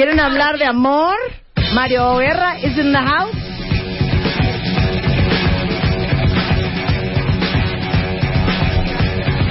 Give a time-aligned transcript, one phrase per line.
[0.00, 1.14] ¿Quieren hablar de amor?
[1.74, 3.36] Mario Guerra is in the house.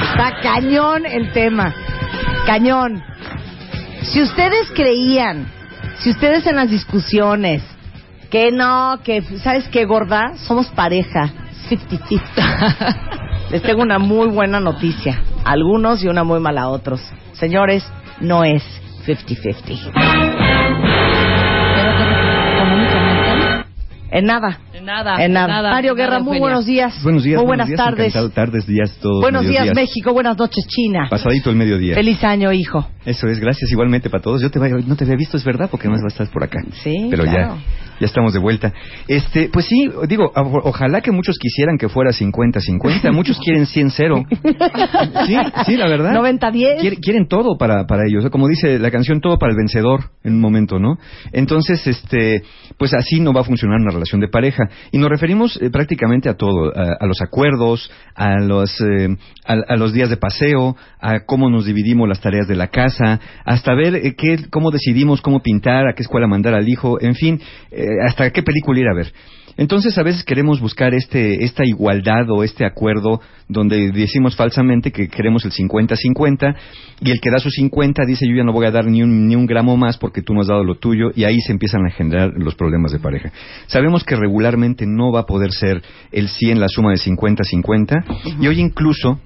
[0.09, 1.71] Está cañón el tema.
[2.47, 3.03] Cañón.
[4.01, 5.45] Si ustedes creían,
[5.99, 7.61] si ustedes en las discusiones,
[8.31, 10.35] que no, que, ¿sabes qué, gorda?
[10.47, 11.31] Somos pareja.
[11.69, 13.49] 50-50.
[13.51, 15.21] Les tengo una muy buena noticia.
[15.45, 17.01] Algunos y una muy mala a otros.
[17.33, 17.85] Señores,
[18.19, 18.63] no es
[19.17, 20.99] 50-50.
[24.11, 24.59] En nada.
[24.73, 25.23] En nada.
[25.23, 25.69] En nada.
[25.69, 26.41] Mario Guerra, nada, muy Eugenia.
[26.41, 27.03] buenos días.
[27.03, 27.37] Buenos días.
[27.37, 28.33] Muy buenos buenas días, tardes.
[28.33, 29.21] Tardes, días, todos.
[29.21, 29.69] Buenos días.
[29.75, 30.13] México.
[30.13, 31.07] Buenas noches, China.
[31.09, 31.93] Pasadito el mediodía.
[31.95, 32.87] Feliz año, hijo.
[33.05, 34.41] Eso es, gracias igualmente para todos.
[34.41, 36.59] Yo te no te había visto, es verdad, porque más va a estar por acá.
[36.83, 37.55] Sí, Pero claro.
[37.55, 37.63] ya,
[38.01, 38.73] ya estamos de vuelta.
[39.07, 45.25] Este, pues sí, digo, ojalá que muchos quisieran que fuera 50-50, muchos quieren 100-0.
[45.25, 46.13] Sí, sí, la verdad.
[46.13, 46.79] 90-10.
[46.81, 48.29] Quiere- quieren todo para, para ellos.
[48.31, 50.97] Como dice la canción, todo para el vencedor en un momento, ¿no?
[51.31, 52.43] Entonces, este,
[52.77, 54.63] pues así no va a funcionar una relación de pareja.
[54.91, 59.07] Y nos referimos eh, prácticamente a todo, a, a los acuerdos, a los, eh,
[59.45, 62.88] a, a los días de paseo, a cómo nos dividimos las tareas de la casa,
[63.45, 67.15] hasta ver eh, qué, cómo decidimos cómo pintar, a qué escuela mandar al hijo, en
[67.15, 67.39] fin,
[67.71, 69.13] eh, hasta qué película ir a ver.
[69.59, 73.19] Entonces a veces queremos buscar este, esta igualdad o este acuerdo
[73.49, 76.55] donde decimos falsamente que queremos el 50-50
[77.01, 79.27] y el que da su 50 dice yo ya no voy a dar ni un,
[79.27, 81.85] ni un gramo más porque tú no has dado lo tuyo y ahí se empiezan
[81.85, 83.33] a generar los problemas de pareja.
[83.67, 85.81] Sabemos que regularmente no va a poder ser
[86.13, 89.19] el 100 la suma de 50-50 y hoy incluso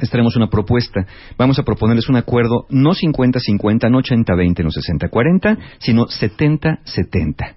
[0.00, 1.06] les traemos una propuesta.
[1.36, 7.54] Vamos a proponerles un acuerdo no 50-50, no 80-20, no 60-40, sino 70-70.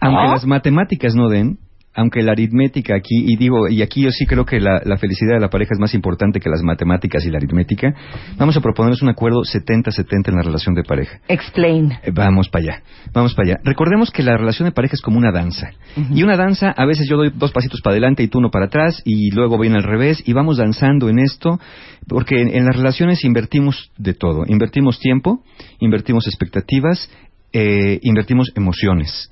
[0.00, 0.32] Aunque ¿Ah?
[0.32, 1.58] las matemáticas no den,
[1.94, 5.34] aunque la aritmética aquí, y digo, y aquí yo sí creo que la, la felicidad
[5.34, 7.94] de la pareja es más importante que las matemáticas y la aritmética,
[8.36, 11.20] vamos a proponerles un acuerdo 70-70 en la relación de pareja.
[11.28, 11.92] Explain.
[12.02, 12.82] Eh, Vamos para allá,
[13.12, 13.60] vamos para allá.
[13.64, 15.70] Recordemos que la relación de pareja es como una danza.
[16.14, 18.66] Y una danza, a veces yo doy dos pasitos para adelante y tú uno para
[18.66, 21.60] atrás, y luego viene al revés, y vamos danzando en esto,
[22.08, 24.44] porque en, en las relaciones invertimos de todo.
[24.46, 25.42] Invertimos tiempo,
[25.80, 27.10] invertimos expectativas,
[27.52, 29.30] eh, invertimos emociones.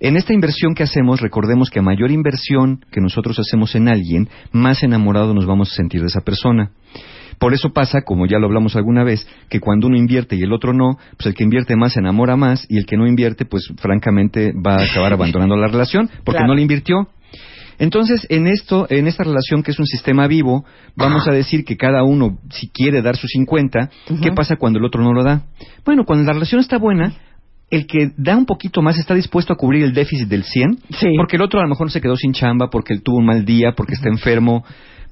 [0.00, 4.28] En esta inversión que hacemos, recordemos que a mayor inversión que nosotros hacemos en alguien,
[4.52, 6.72] más enamorado nos vamos a sentir de esa persona.
[7.38, 10.52] Por eso pasa, como ya lo hablamos alguna vez, que cuando uno invierte y el
[10.52, 13.44] otro no, pues el que invierte más se enamora más y el que no invierte,
[13.44, 16.48] pues francamente va a acabar abandonando la relación porque Claro.
[16.48, 17.08] no le invirtió.
[17.78, 20.64] Entonces, en esto, en esta relación que es un sistema vivo,
[20.96, 23.90] vamos a decir que cada uno, si quiere dar su 50,
[24.22, 25.46] ¿qué pasa cuando el otro no lo da?
[25.84, 27.14] Bueno, cuando la relación está buena,
[27.74, 31.08] el que da un poquito más está dispuesto a cubrir el déficit del 100, Sí.
[31.16, 33.44] porque el otro a lo mejor se quedó sin chamba, porque él tuvo un mal
[33.44, 34.64] día, porque está enfermo,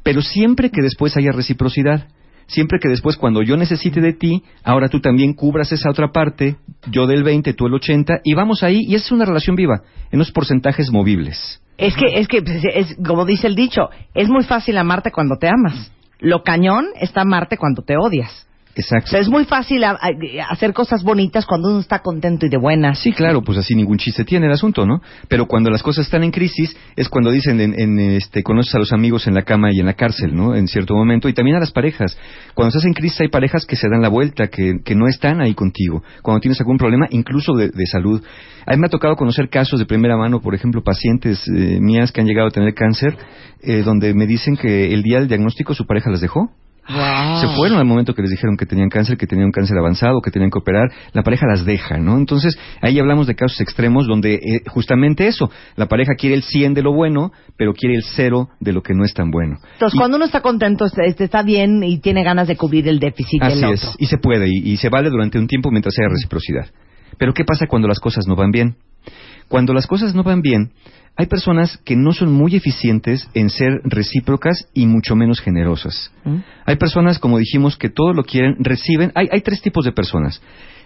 [0.02, 2.06] pero siempre que después haya reciprocidad.
[2.48, 6.56] Siempre que después, cuando yo necesite de ti, ahora tú también cubras esa otra parte,
[6.90, 9.82] yo del 20, tú el 80, y vamos ahí, y esa es una relación viva,
[10.10, 11.62] en unos porcentajes movibles.
[11.78, 15.36] Es que, es que, pues, es, como dice el dicho, es muy fácil amarte cuando
[15.38, 15.92] te amas.
[16.18, 18.46] Lo cañón está amarte cuando te odias.
[18.74, 19.10] O Exacto.
[19.10, 22.56] sea, es muy fácil a- a- hacer cosas bonitas cuando uno está contento y de
[22.56, 22.98] buenas.
[23.00, 25.02] Sí, claro, pues así ningún chiste tiene el asunto, ¿no?
[25.28, 28.78] Pero cuando las cosas están en crisis es cuando dicen, en, en, este, conoces a
[28.78, 30.54] los amigos en la cama y en la cárcel, ¿no?
[30.54, 31.28] En cierto momento.
[31.28, 32.16] Y también a las parejas.
[32.54, 35.42] Cuando estás en crisis hay parejas que se dan la vuelta, que, que no están
[35.42, 36.02] ahí contigo.
[36.22, 38.22] Cuando tienes algún problema, incluso de, de salud.
[38.64, 42.10] A mí me ha tocado conocer casos de primera mano, por ejemplo, pacientes eh, mías
[42.10, 43.18] que han llegado a tener cáncer,
[43.60, 46.50] eh, donde me dicen que el día del diagnóstico su pareja las dejó.
[46.86, 50.20] Se fueron al momento que les dijeron que tenían cáncer, que tenían un cáncer avanzado,
[50.20, 52.16] que tenían que operar, la pareja las deja, ¿no?
[52.18, 56.74] Entonces, ahí hablamos de casos extremos donde eh, justamente eso, la pareja quiere el 100
[56.74, 59.58] de lo bueno, pero quiere el cero de lo que no es tan bueno.
[59.74, 62.98] Entonces, Y- cuando uno está contento, este, está bien y tiene ganas de cubrir el
[62.98, 63.96] déficit Así del es, otro.
[63.98, 66.66] y se puede, y, y se vale durante un tiempo mientras haya reciprocidad.
[67.16, 68.76] Pero ¿qué pasa cuando las cosas no van bien?
[69.48, 70.72] Cuando las cosas no van bien,
[71.16, 76.10] hay personas que no son muy eficientes en ser recíprocas y mucho menos generosas.
[76.24, 76.38] ¿Mm?
[76.64, 79.12] Hay personas, como dijimos, que todo lo quieren, reciben.
[79.14, 80.40] Hay, hay tres tipos de personas.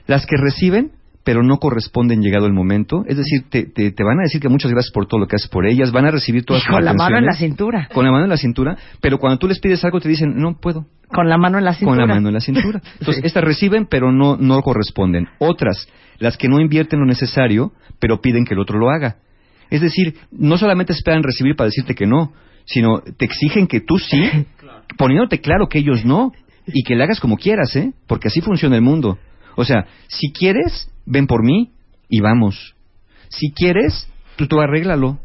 [0.07, 0.93] Las que reciben,
[1.27, 3.03] pero no corresponden llegado el momento.
[3.09, 5.35] Es decir, te, te- te van a decir que muchas gracias por todo lo que
[5.35, 7.89] haces por ellas, van a recibir todas Y tus con la mano en la cintura.
[7.93, 10.57] Con la mano en la cintura, pero cuando tú les pides algo te dicen, no
[10.61, 10.87] puedo.
[11.09, 11.99] Con la mano en la cintura.
[12.03, 12.81] Con la mano en la cintura.
[13.01, 13.27] Entonces, Sí.
[13.27, 15.27] estas reciben, pero no, no corresponden.
[15.41, 15.89] Otras,
[16.21, 19.17] las que no invierten lo necesario, pero piden que el otro lo haga.
[19.69, 22.35] Es decir, no solamente esperan recibir para decirte que no,
[22.67, 24.23] sino te exigen que tú sí,
[24.97, 26.31] poniéndote claro que ellos no,
[26.69, 27.93] y que le hagas como quieras, ¿eh?
[28.07, 29.19] Porque así funciona el mundo.
[29.57, 31.73] O sea, si quieres, ven por mí
[32.09, 32.75] y vamos.
[33.29, 35.19] Si quieres, tú, tú arréglalo.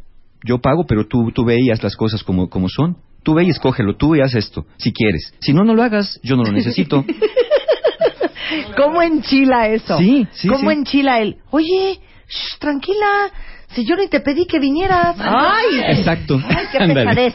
[0.43, 2.97] Yo pago, pero tú, tú ve y haz las cosas como, como son.
[3.23, 5.35] Tú ve y escógelo, tú y haz esto, si quieres.
[5.39, 7.05] Si no, no lo hagas, yo no lo necesito.
[8.75, 9.97] ¿Cómo enchila eso?
[9.97, 10.77] Sí, sí, ¿Cómo sí.
[10.77, 11.37] enchila él?
[11.51, 13.29] Oye, shh, tranquila,
[13.69, 15.15] si yo ni te pedí que vinieras.
[15.19, 15.81] ¡Ay!
[15.97, 16.41] Exacto.
[16.43, 17.33] ¡Ay, qué pesadez!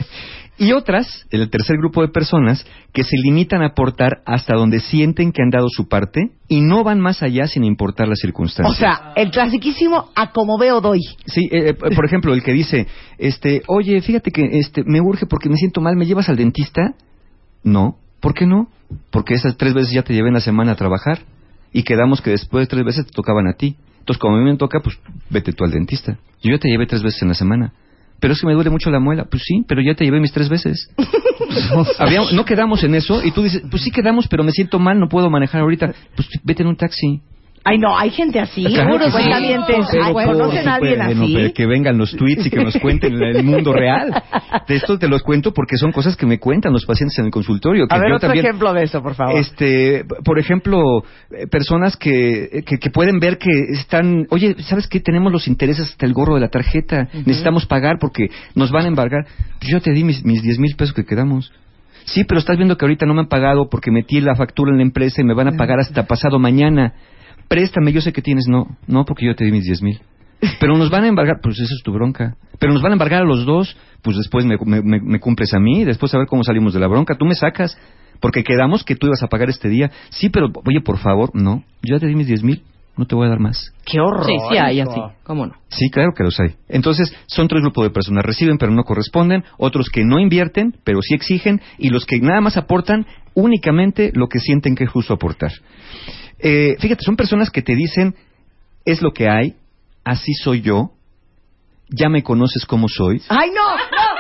[0.59, 5.33] Y otras, el tercer grupo de personas, que se limitan a aportar hasta donde sienten
[5.33, 8.79] que han dado su parte y no van más allá sin importar las O circunstancias.
[8.79, 11.01] sea, el clasiquísimo a como veo doy.
[11.27, 12.87] Sí, eh, eh, por ejemplo, el que dice,
[13.19, 16.95] este, oye, fíjate que este, me urge porque me siento mal, ¿me llevas al dentista?
[17.63, 18.69] No, ¿por qué no?
[19.11, 21.19] Porque esas tres veces ya te llevé en la semana a trabajar
[21.73, 23.77] y quedamos que después de tres veces te tocaban a ti.
[23.99, 24.99] Entonces, como a mí me toca, pues
[25.29, 26.17] vete tú al dentista.
[26.41, 27.73] Yo ya te llevé tres veces en la semana.
[28.21, 29.27] Pero es que me duele mucho la muela.
[29.31, 30.89] Pues sí, pero ya te llevé mis tres veces.
[31.99, 34.99] Había- no quedamos en eso y tú dices, pues sí quedamos, pero me siento mal,
[34.99, 35.93] no puedo manejar ahorita.
[36.15, 37.21] Pues vete en un taxi.
[37.69, 38.63] Ay, no, hay gente así.
[38.63, 38.77] Que sí.
[38.77, 41.35] Pero Ay, por ¿Conocen a alguien así?
[41.35, 44.23] pero que vengan los tweets y que nos cuenten el mundo real.
[44.69, 47.31] De esto te los cuento porque son cosas que me cuentan los pacientes en el
[47.33, 47.89] consultorio.
[47.89, 49.37] Que A ver, yo otro también, ejemplo de eso, por favor.
[49.37, 55.01] Este, por ejemplo, eh, personas que, que, que pueden ver que están, oye, ¿sabes qué?
[55.01, 58.89] Tenemos los intereses hasta el gorro de la tarjeta, necesitamos pagar porque nos van a
[58.89, 59.27] embargar.
[59.59, 61.53] Pues yo te di mis, mis 10 mil pesos que quedamos.
[62.05, 64.77] Sí, pero estás viendo que ahorita no me han pagado porque metí la factura en
[64.77, 66.95] la empresa y me van a pagar hasta pasado mañana.
[67.49, 68.47] Préstame, yo sé que tienes.
[68.49, 70.01] No, no, porque yo te di mis 10 mil.
[70.61, 72.37] Pero nos van a embargar, pues eso es tu bronca.
[72.59, 75.53] Pero nos van a embargar a los dos, pues después me, me- me- me cumples
[75.55, 77.15] a mí, después a ver cómo salimos de la bronca.
[77.17, 77.79] Tú me sacas,
[78.21, 79.91] porque quedamos que tú ibas a pagar este día.
[80.11, 81.65] Sí, pero oye, por favor, no.
[81.83, 82.63] Yo ya te di mis 10 mil,
[82.99, 83.73] no te voy a dar más.
[83.85, 84.27] Qué horror.
[84.27, 85.01] Sí, sí hay así.
[85.25, 85.55] ¿Cómo no?
[85.69, 86.55] Sí, claro que los hay.
[86.69, 88.25] Entonces, son tres grupos de personas.
[88.25, 92.41] Reciben pero no corresponden, otros que no invierten pero sí exigen, y los que nada
[92.43, 95.53] más aportan únicamente lo que sienten que es justo aportar.
[96.39, 98.15] Eh, fíjate, son personas que te dicen,
[98.85, 99.57] es lo que hay,
[100.05, 100.93] así soy yo,
[101.89, 103.23] ya me conoces como soy.
[103.29, 104.16] Ay, no, no,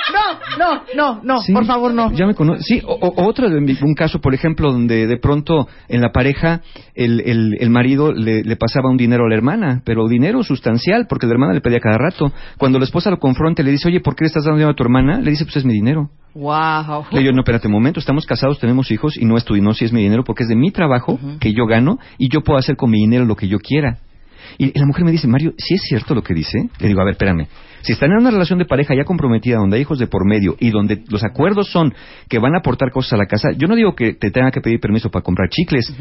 [0.58, 2.12] no, no, no, Sí, por favor, no.
[2.12, 5.17] Ya me cono- Sí, o, o- otro, de mi- un caso, por ejemplo, donde de
[5.19, 6.62] pronto en la pareja
[6.94, 11.06] el, el, el marido le, le pasaba un dinero a la hermana, pero dinero sustancial,
[11.08, 12.32] porque la hermana le pedía cada rato.
[12.58, 14.73] Cuando la esposa lo confronta y le dice, oye, ¿por qué le estás dando dinero
[14.73, 15.20] a tu hermana?
[15.20, 16.11] Le dice, pues es mi dinero.
[16.35, 17.06] Wow.
[17.11, 19.73] Le digo, no, espérate un momento, estamos casados, tenemos hijos y no es tu dinero,
[19.75, 22.59] si es mi dinero, porque es de mi trabajo que yo gano y yo puedo
[22.59, 23.99] hacer con mi dinero lo que yo quiera.
[24.59, 26.69] Y la mujer me dice, Mario, ¿sí es cierto lo que dice?
[26.79, 27.47] Le digo, a ver, espérame.
[27.82, 30.56] Si están en una relación de pareja ya comprometida, donde hay hijos de por medio
[30.58, 31.94] y donde los acuerdos son
[32.28, 34.61] que van a aportar cosas a la casa, yo no digo que te tenga que
[34.61, 35.94] pedir permiso para comprar chicles,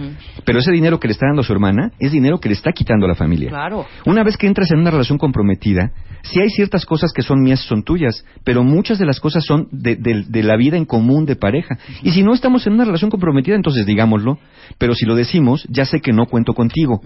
[0.45, 2.71] pero ese dinero que le está dando a su hermana es dinero que le está
[2.71, 3.49] quitando a la familia.
[3.49, 3.85] Claro.
[4.05, 5.91] Una vez que entras en una relación comprometida,
[6.23, 9.67] sí hay ciertas cosas que son mías, son tuyas, pero muchas de las cosas son
[9.71, 11.77] de, de- de la vida en común de pareja.
[12.03, 14.39] Y si no estamos en una relación comprometida, entonces digámoslo,
[14.77, 17.01] pero si lo decimos, ya sé que no cuento contigo.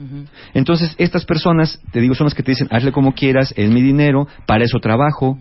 [0.54, 3.82] Entonces, estas personas, te digo, son las que te dicen, hazle como quieras, es mi
[3.82, 5.38] dinero, para eso trabajo.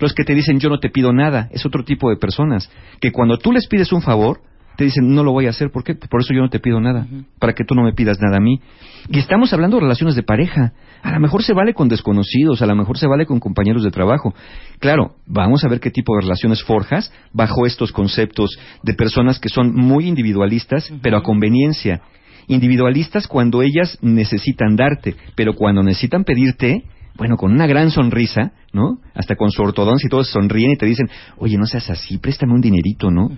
[0.00, 2.70] Los que te dicen, yo no te pido nada, es otro tipo de personas,
[3.00, 4.40] que cuando tú les pides un favor,
[4.76, 5.96] te dicen, no lo voy a hacer, ¿por qué?
[5.96, 7.04] Por eso yo no te pido nada,
[7.40, 8.60] para que tú no me pidas nada a mí.
[9.08, 10.72] Y estamos hablando de relaciones de pareja.
[11.02, 13.90] A lo mejor se vale con desconocidos, a lo mejor se vale con compañeros de
[13.90, 14.32] trabajo.
[14.78, 19.48] Claro, vamos a ver qué tipo de relaciones forjas bajo estos conceptos de personas que
[19.48, 22.00] son muy individualistas, pero a conveniencia.
[22.46, 26.84] Individualistas cuando ellas necesitan darte, pero cuando necesitan pedirte,
[27.18, 29.00] bueno, con una gran sonrisa, ¿no?
[29.12, 32.54] Hasta con su ortodoncia y todos sonríen y te dicen, oye, no seas así, préstame
[32.54, 33.28] un dinerito, ¿no?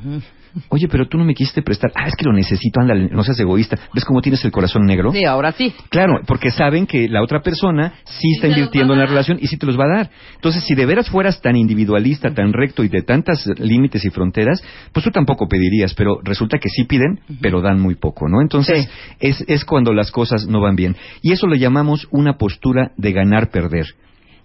[0.69, 1.93] Oye, pero tú no me quisiste prestar.
[1.95, 3.79] Ah, es que lo necesito, ándale, no seas egoísta.
[3.95, 5.13] ¿Ves cómo tienes el corazón negro?
[5.13, 5.73] Sí, ahora sí.
[5.89, 9.57] Claro, porque saben que la otra persona sí está invirtiendo en la relación y sí
[9.57, 10.11] te los va a dar.
[10.35, 14.63] Entonces, si de veras fueras tan individualista, tan recto y de tantas límites y fronteras,
[14.93, 18.41] pues tú tampoco pedirías, pero resulta que sí piden, pero dan muy poco, ¿no?
[18.41, 18.89] Entonces,
[19.19, 20.97] es, es cuando las cosas no van bien.
[21.23, 23.87] Y eso le llamamos una postura de ganar-perder.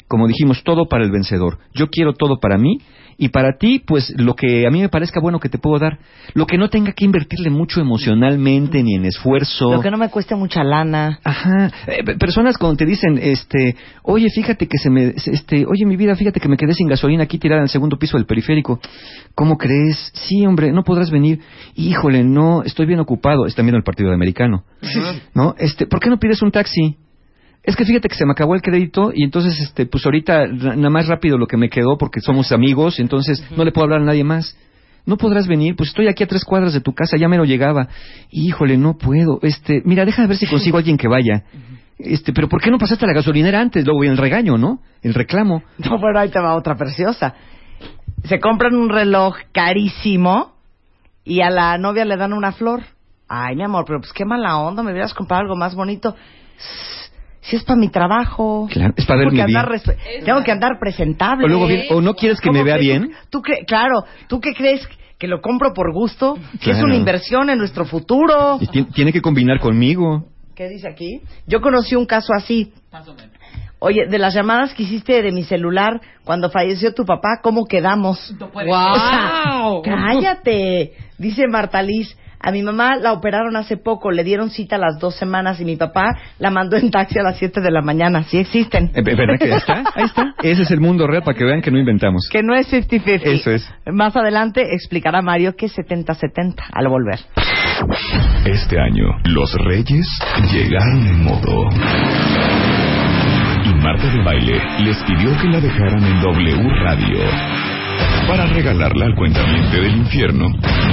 [0.07, 1.57] Como dijimos, todo para el vencedor.
[1.74, 2.77] Yo quiero todo para mí
[3.17, 6.00] y para ti, pues lo que a mí me parezca bueno que te puedo dar.
[6.34, 9.72] Lo que no tenga que invertirle mucho emocionalmente ni en esfuerzo.
[9.72, 11.19] Lo que no me cueste mucha lana.
[11.24, 15.86] Ajá, Eh, pe- personas cuando te dicen, este, oye, fíjate que se me, este, oye,
[15.86, 18.25] mi vida, fíjate que me quedé sin gasolina aquí tirada en el segundo piso del
[18.25, 18.79] periférico.
[19.34, 20.12] ¿Cómo crees?
[20.13, 21.39] Sí, hombre, no podrás venir.
[21.75, 23.45] Híjole, no, estoy bien ocupado.
[23.45, 24.63] Están viendo el partido de americano.
[25.34, 25.55] ¿No?
[25.57, 26.98] Este, ¿por qué no pides un taxi?
[27.65, 30.89] Es que fíjate que se me acabó el crédito y entonces, este, pues ahorita nada
[30.91, 34.05] más rápido lo que me quedó porque somos amigos, entonces no le puedo hablar a
[34.05, 34.55] nadie más.
[35.05, 37.45] No podrás venir, pues estoy aquí a tres cuadras de tu casa, ya me lo
[37.45, 37.88] llegaba.
[38.29, 39.39] Híjole, no puedo.
[39.41, 41.43] Este, mira, deja de ver si consigo a alguien que vaya.
[41.98, 43.86] Este, pero ¿por qué no pasaste a la gasolinera antes?
[43.86, 44.79] Luego el regaño, ¿no?
[45.01, 45.63] El reclamo.
[45.77, 47.34] No, pero ahí te va otra preciosa.
[48.25, 50.53] Se compran un reloj carísimo
[51.24, 52.84] y a la novia le dan una flor.
[53.27, 56.15] Ay, mi amor, pero pues qué mala onda, me hubieras comprado algo más bonito.
[57.45, 58.67] Si es para mi trabajo.
[58.71, 59.41] Claro, es para que bien.
[59.57, 59.69] andar
[60.23, 61.45] Tengo que andar presentable.
[61.45, 63.11] O luego bien- o no quieres que ¿Cómo me vea bien.
[63.29, 64.87] ¿Tú cre- claro, ¿tú qué crees?
[65.19, 66.35] ¿Que lo compro por gusto?
[66.59, 66.85] Que es Claro.
[66.85, 68.57] una inversión en nuestro futuro.
[68.59, 70.25] Y ti- tiene que combinar conmigo.
[70.55, 71.21] ¿Qué dice aquí?
[71.47, 72.73] Yo conocí un caso así.
[73.79, 78.33] Oye, de las llamadas que hiciste de mi celular cuando falleció tu papá, ¿cómo quedamos?
[78.39, 78.53] ¡Wow!
[78.63, 82.17] O sea, cállate, dice Marta Liz.
[82.39, 85.65] A mi mamá la operaron hace poco, le dieron cita a las dos semanas y
[85.65, 88.23] mi papá la mandó en taxi a las 7 de la mañana.
[88.23, 88.91] Sí existen.
[88.93, 89.83] Eh, ¿Verdad que ahí está?
[89.95, 90.35] Ahí está.
[90.41, 92.27] Ese es el mundo real para que vean que no inventamos.
[92.31, 93.21] Que no es 50-50.
[93.23, 93.69] Eso es.
[93.85, 97.19] Más adelante explicará Mario que es 70-70 al volver.
[98.45, 100.07] Este año, los Reyes
[100.51, 101.69] llegaron en modo.
[103.65, 107.75] Y Marta de Baile les pidió que la dejaran en W Radio
[108.27, 110.50] para regalarla al cuentaviente del infierno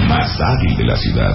[0.09, 1.35] más hábil de la ciudad.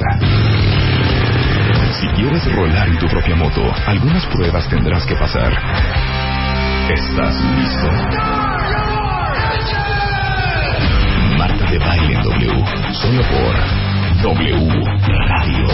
[1.99, 5.51] Si quieres rolar en tu propia moto, algunas pruebas tendrás que pasar.
[6.89, 7.91] ¿Estás listo?
[11.37, 14.83] Marta de Baile en W, solo por W
[15.27, 15.67] Radio.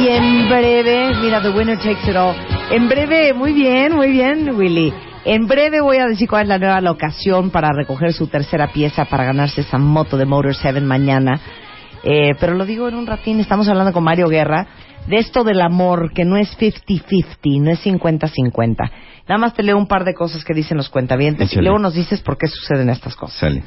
[0.00, 2.34] Y en breve, mira, The Winner Takes It All.
[2.70, 5.07] En breve, muy bien, muy bien, Willy.
[5.24, 9.04] En breve voy a decir cuál es la nueva locación para recoger su tercera pieza
[9.04, 11.40] para ganarse esa moto de Motor 7 mañana.
[12.02, 14.66] Eh, pero lo digo en un ratín, estamos hablando con Mario Guerra
[15.06, 18.90] de esto del amor, que no es 50-50, no es 50-50.
[19.28, 21.94] Nada más te leo un par de cosas que dicen los cuentavientes y luego nos
[21.94, 23.38] dices por qué suceden estas cosas.
[23.38, 23.62] Sale.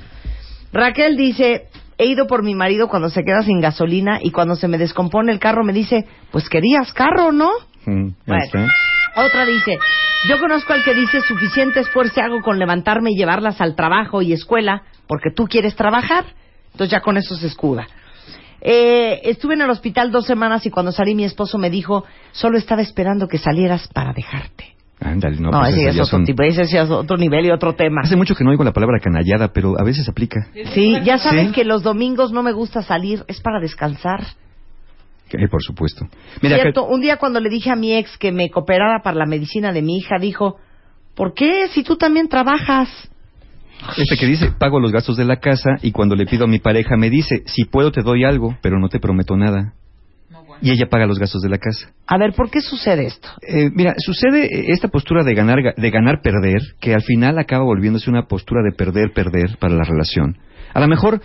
[0.72, 1.68] Raquel dice,
[1.98, 5.32] he ido por mi marido cuando se queda sin gasolina y cuando se me descompone
[5.32, 7.50] el carro me dice, pues querías carro, ¿no?
[7.86, 8.68] Mm, Bueno.
[9.16, 9.78] Otra dice,
[10.30, 14.34] yo conozco al que dice, suficiente esfuerzo hago con levantarme y llevarlas al trabajo y
[14.34, 16.26] escuela porque tú quieres trabajar.
[16.72, 17.88] Entonces ya con eso se escuda.
[18.62, 22.58] Eh, estuve en el hospital dos semanas y cuando salí mi esposo me dijo, solo
[22.58, 24.76] estaba esperando que salieras para dejarte.
[25.04, 27.50] Ándale, no, No, pues ese esas es otro son- tipo, ese es otro nivel y
[27.50, 28.02] otro tema.
[28.04, 30.46] Hace mucho que no oigo la palabra canallada, pero a veces aplica.
[30.76, 31.54] Sí, ya sabes Sí.
[31.54, 34.22] que los domingos no me gusta salir, es para descansar.
[35.34, 36.08] Eh, por supuesto.
[36.42, 39.26] Mira, Cierto, un día cuando le dije a mi ex que me cooperara para la
[39.26, 40.58] medicina de mi hija, dijo,
[41.16, 43.10] ¿por qué si tú también trabajas?
[43.98, 46.60] este que dice, pago los gastos de la casa y cuando le pido a mi
[46.60, 49.74] pareja me dice, si puedo te doy algo, pero no te prometo nada.
[50.62, 51.92] Y ella paga los gastos de la casa.
[52.06, 53.28] A ver, ¿por qué sucede esto?
[53.42, 57.64] Eh, mira, sucede eh, esta postura de ganar, de ganar, perder, que al final acaba
[57.64, 60.38] volviéndose una postura de perder, perder para la relación.
[60.74, 61.20] A lo mejor,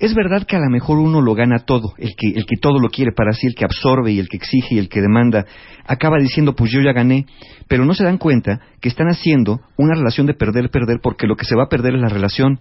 [0.00, 2.78] es verdad que a lo mejor uno lo gana todo, el que, el que todo
[2.80, 5.44] lo quiere para sí, el que absorbe y el que exige y el que demanda,
[5.86, 7.26] acaba diciendo, pues yo ya gané,
[7.68, 11.36] pero no se dan cuenta que están haciendo una relación de perder, perder, porque lo
[11.36, 12.58] que se va a perder es la relación.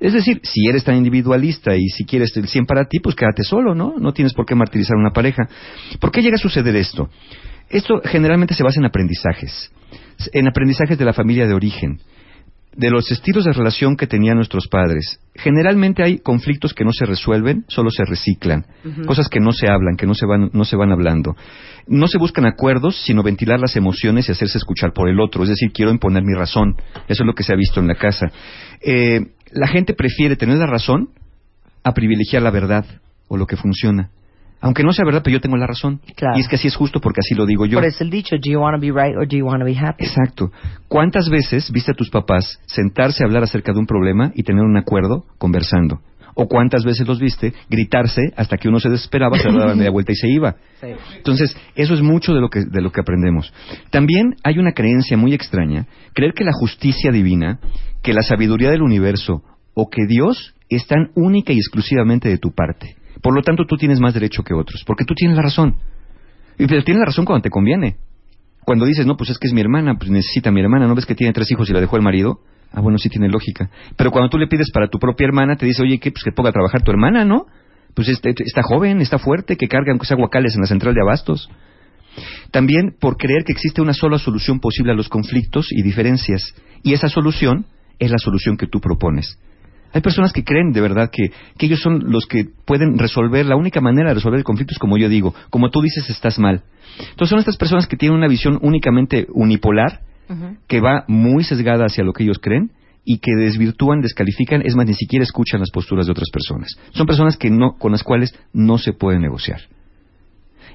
[0.00, 3.42] Es decir, si eres tan individualista y si quieres el 100 para ti, pues quédate
[3.42, 3.94] solo, ¿no?
[3.98, 5.48] No tienes por qué martirizar a una pareja.
[5.98, 7.08] ¿Por qué llega a suceder esto?
[7.70, 9.72] Esto generalmente se basa en aprendizajes,
[10.34, 12.00] en aprendizajes de la familia de origen,
[12.74, 15.20] de los estilos de relación que tenían nuestros padres.
[15.34, 18.64] Generalmente hay conflictos que no se resuelven, solo se reciclan,
[19.06, 21.36] cosas que no se hablan, que no se van, no se van hablando.
[21.86, 25.42] No se buscan acuerdos, sino ventilar las emociones y hacerse escuchar por el otro.
[25.42, 26.76] Es decir, quiero imponer mi razón.
[27.08, 28.30] Eso es lo que se ha visto en la casa.
[28.80, 31.10] Eh, la gente prefiere tener la razón
[31.84, 32.86] a privilegiar la verdad
[33.28, 34.10] o lo que funciona.
[34.62, 36.00] Aunque no sea verdad, pero yo tengo la razón.
[36.14, 36.38] Claro.
[36.38, 37.78] Y es que así es justo porque así lo digo yo.
[37.78, 39.66] Por eso el dicho, do you want to be right or do you want to
[39.66, 40.04] be happy?
[40.04, 40.52] Exacto.
[40.86, 44.62] ¿Cuántas veces viste a tus papás sentarse a hablar acerca de un problema y tener
[44.62, 46.00] un acuerdo conversando?
[46.34, 50.12] ¿O cuántas veces los viste gritarse hasta que uno se desesperaba, se daba media vuelta
[50.12, 50.54] y se iba?
[51.16, 53.52] Entonces, eso es mucho de lo, que, de lo que aprendemos.
[53.90, 57.58] También hay una creencia muy extraña, creer que la justicia divina,
[58.02, 59.42] que la sabiduría del universo
[59.74, 62.96] o que Dios están única y exclusivamente de tu parte.
[63.22, 65.76] Por lo tanto, tú tienes más derecho que otros, porque tú tienes la razón.
[66.58, 67.96] Y tienes la razón cuando te conviene.
[68.64, 70.94] Cuando dices, no, pues es que es mi hermana, pues necesita a mi hermana, ¿no
[70.94, 72.40] ves que tiene tres hijos y la dejó el marido?
[72.72, 73.70] Ah, bueno, sí tiene lógica.
[73.96, 76.10] Pero cuando tú le pides para tu propia hermana, te dice, oye, ¿qué?
[76.10, 77.46] Pues que ponga a trabajar tu hermana, ¿no?
[77.94, 81.00] Pues este- está joven, está fuerte, que carga aunque sea guacales en la central de
[81.02, 81.50] abastos.
[82.50, 86.54] También por creer que existe una sola solución posible a los conflictos y diferencias.
[86.82, 87.66] Y esa solución
[87.98, 89.38] es la solución que tú propones.
[89.92, 93.56] Hay personas que creen de verdad que, que ellos son los que pueden resolver, la
[93.56, 96.62] única manera de resolver el conflicto es como yo digo, como tú dices estás mal.
[96.98, 100.00] Entonces son estas personas que tienen una visión únicamente unipolar,
[100.66, 102.70] que va muy sesgada hacia lo que ellos creen
[103.04, 106.70] y que desvirtúan, descalifican, es más, ni siquiera escuchan las posturas de otras personas.
[106.92, 109.60] Son personas que no, con las cuales no se puede negociar.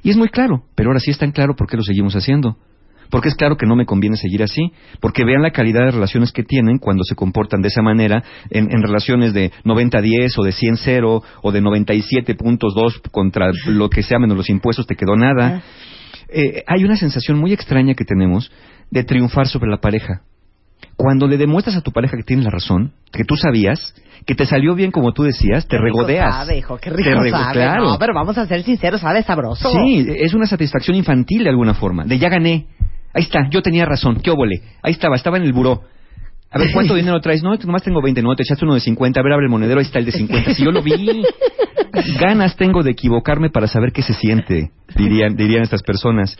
[0.03, 2.57] Y es muy claro, pero ahora sí es tan claro por qué lo seguimos haciendo.
[3.09, 4.71] Porque es claro que no me conviene seguir así.
[4.99, 8.69] Porque vean la calidad de relaciones que tienen cuando se comportan de esa manera, en,
[8.71, 14.37] en relaciones de 90-10 o de 100-0 o de 97.2 contra lo que sea menos
[14.37, 15.61] los impuestos, te quedó nada.
[16.29, 18.51] eh, hay una sensación muy extraña que tenemos
[18.91, 20.21] de triunfar sobre la pareja.
[20.95, 23.93] Cuando le demuestras a tu pareja que tienes la razón, que tú sabías,
[24.25, 26.33] que te salió bien como tú decías, te regodeas.
[26.33, 27.53] Sabe, hijo, qué Te rico rego- sabe.
[27.53, 27.83] claro.
[27.85, 29.69] No, pero vamos a ser sinceros, sabe sabroso.
[29.71, 32.65] Sí, es una satisfacción infantil de alguna forma, de ya gané.
[33.17, 34.61] Ahí está, yo tenía razón, qué óvole.
[34.83, 35.81] Ahí estaba, estaba en el buró.
[36.51, 37.41] A ver, ¿cuánto dinero traes?
[37.41, 39.19] No, nomás tengo 20, no, te echaste uno de 50.
[39.19, 40.53] A ver, abre el monedero, ahí está el de 50.
[40.53, 40.93] Si yo lo vi.
[42.19, 46.37] Ganas tengo de equivocarme para saber qué se siente, dirían, dirían estas personas.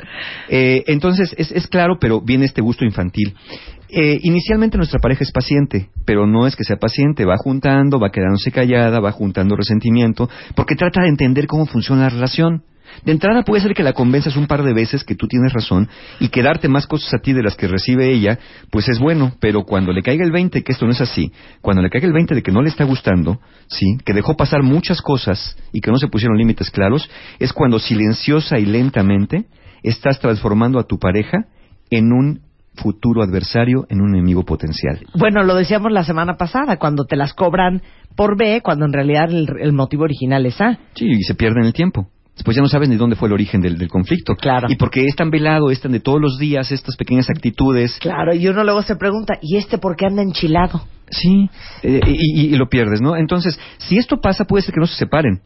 [0.50, 3.34] Eh, entonces, es, es claro, pero viene este gusto infantil.
[3.90, 8.12] Eh, inicialmente nuestra pareja es paciente, pero no es que sea paciente, va juntando, va
[8.12, 12.62] quedándose callada, va juntando resentimiento, porque trata de entender cómo funciona la relación.
[13.04, 15.88] De entrada puede ser que la convenzas un par de veces que tú tienes razón
[16.20, 18.40] y que darte más cosas a ti de las que recibe ella,
[18.72, 21.82] pues es bueno, pero cuando le caiga el 20 que esto no es así, cuando
[21.82, 25.02] le caiga el 20 de que no le está gustando, sí, que dejó pasar muchas
[25.02, 29.46] cosas y que no se pusieron límites claros, es cuando silenciosa y lentamente
[29.84, 31.46] estás transformando a tu pareja
[31.90, 32.42] en un
[32.78, 35.00] futuro adversario, en un enemigo potencial.
[35.16, 37.82] Bueno, lo decíamos la semana pasada, cuando te las cobran
[38.16, 40.78] por B, cuando en realidad el, el motivo original es A.
[40.94, 42.08] Sí, y se pierden el tiempo.
[42.38, 44.36] Después ya no sabes ni dónde fue el origen del, del conflicto.
[44.36, 44.68] Claro.
[44.70, 47.98] Y porque es tan velado, es tan de todos los días, estas pequeñas actitudes.
[48.00, 50.82] Claro, y uno luego se pregunta, ¿y este por qué anda enchilado?
[51.10, 51.50] Sí,
[51.84, 53.16] eh, y, y- y lo pierdes, ¿no?
[53.16, 55.42] Entonces, si esto pasa, puede ser que no se separen,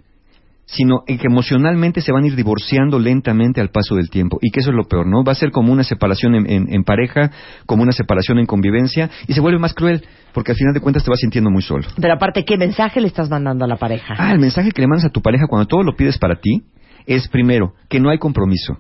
[0.66, 4.38] sino en que emocionalmente se van a ir divorciando lentamente al paso del tiempo.
[4.42, 5.24] Y que eso es lo peor, ¿no?
[5.24, 7.32] Va a ser como una separación en, en- en pareja,
[7.66, 11.04] como una separación en convivencia, y se vuelve más cruel, porque al final de cuentas
[11.04, 11.88] te vas sintiendo muy solo.
[12.00, 14.16] Pero aparte, ¿qué mensaje le estás mandando a la pareja?
[14.18, 16.64] Ah, el mensaje que le mandas a tu pareja cuando todo lo pides para ti
[17.06, 18.80] es primero que no hay compromiso,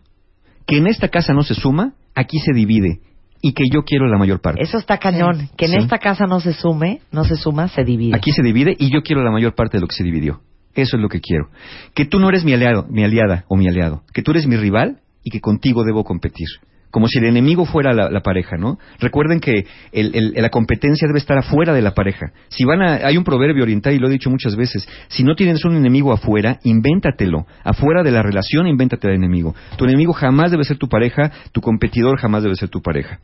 [0.65, 2.99] que en esta casa no se suma, aquí se divide
[3.41, 4.61] y que yo quiero la mayor parte.
[4.61, 5.49] Eso está cañón.
[5.57, 5.77] Que en Sí.
[5.79, 8.15] esta casa no se sume, no se suma, se divide.
[8.15, 10.41] Aquí se divide y yo quiero la mayor parte de lo que se dividió.
[10.75, 11.49] Eso es lo que quiero.
[11.93, 14.55] Que tú no eres mi aliado, mi aliada o mi aliado, que tú eres mi
[14.55, 16.47] rival y que contigo debo competir.
[16.91, 18.77] Como si el enemigo fuera la, pareja, ¿no?
[18.99, 22.33] Recuerden que la competencia debe estar afuera de la pareja.
[22.49, 24.87] Si van a, hay un proverbio oriental y lo he dicho muchas veces.
[25.07, 27.47] Si no tienes un enemigo afuera, invéntatelo.
[27.63, 29.55] Afuera de la relación, invéntate al enemigo.
[29.77, 33.19] Tu enemigo jamás debe ser tu pareja, tu competidor jamás debe ser tu pareja.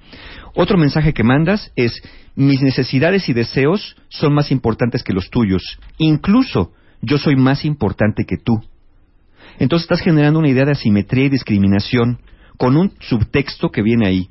[0.55, 2.01] Otro mensaje que mandas es
[2.35, 5.79] mis necesidades y deseos son más importantes que los tuyos.
[5.97, 8.61] Incluso yo soy más importante que tú.
[9.59, 12.19] Entonces estás generando una idea de asimetría y discriminación
[12.57, 14.29] con un subtexto que viene ahí.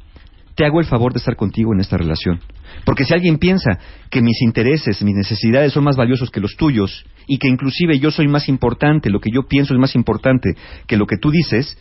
[0.55, 2.41] Te hago el favor de estar contigo en esta relación.
[2.85, 3.79] Porque si alguien piensa
[4.11, 8.11] que mis intereses, mis necesidades son más valiosos que los tuyos y que inclusive yo
[8.11, 10.51] soy más importante, lo que yo pienso es más importante
[10.87, 11.77] que lo que tú dices,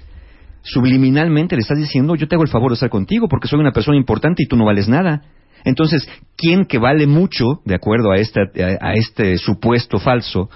[0.62, 3.72] subliminalmente le estás diciendo yo te hago el favor de estar contigo porque soy una
[3.72, 5.22] persona importante y tú no vales nada.
[5.64, 10.50] Entonces, ¿quién que vale mucho, de acuerdo a, a- a este supuesto falso,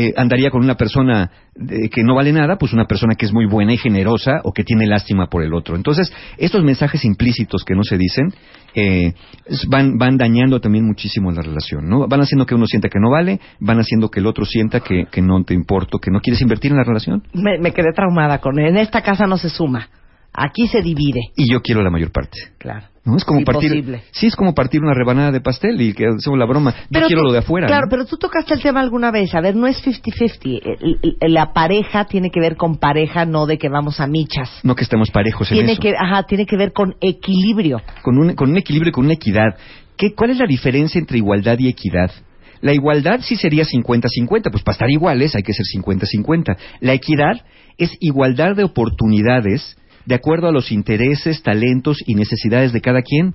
[0.00, 2.56] eh, andaría con una persona eh, que no vale nada?
[2.56, 5.52] Pues una persona que es muy buena y generosa o que tiene lástima por el
[5.52, 5.74] otro.
[5.74, 8.32] Entonces, estos mensajes implícitos que no se dicen
[8.76, 9.12] eh,
[9.68, 12.06] van, van dañando también muchísimo la relación, ¿no?
[12.06, 15.06] Van haciendo que uno sienta que no vale, van haciendo que el otro sienta que,
[15.10, 18.38] que no te importo, que no quieres invertir en la relación Me, me quedé traumada
[18.38, 19.88] con En esta casa no se suma.
[20.32, 21.20] Aquí se divide.
[21.34, 22.38] y yo quiero la mayor parte.
[22.58, 22.86] Claro.
[23.08, 23.16] ¿No?
[23.16, 26.44] Es como partir, sí, es como partir una rebanada de pastel y que hacemos la
[26.46, 26.74] broma.
[26.90, 27.66] Yo quiero tú- lo de afuera.
[27.66, 27.90] Claro, ¿no?
[27.90, 29.34] pero tú tocaste el tema alguna vez.
[29.34, 30.60] A ver, no es 50-50.
[30.64, 34.50] El- el- La pareja tiene que ver con pareja, no de que vamos a michas.
[34.62, 35.80] No que estemos parejos en Tiene eso.
[35.82, 37.80] que, ajá, tiene que ver con equilibrio.
[38.02, 39.56] Con, un, con un equilibrio y con una equidad.
[39.96, 42.10] ¿Qué, ¿Cuál es la diferencia entre igualdad y equidad?
[42.60, 46.56] La igualdad sí sería 50-50, pues para estar iguales hay que ser 50-50.
[46.80, 47.40] La equidad
[47.78, 49.76] es igualdad de oportunidades
[50.08, 53.34] de acuerdo a los intereses, talentos y necesidades de cada quien.